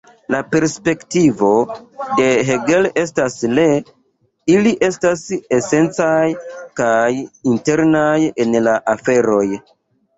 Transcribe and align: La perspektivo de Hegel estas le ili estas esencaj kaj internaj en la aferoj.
La 0.33 0.37
perspektivo 0.53 1.49
de 2.21 2.25
Hegel 2.47 2.87
estas 3.03 3.37
le 3.59 3.67
ili 4.57 4.75
estas 4.91 5.29
esencaj 5.61 6.19
kaj 6.83 7.01
internaj 7.57 8.19
en 8.47 8.63
la 8.71 8.79
aferoj. 8.99 9.47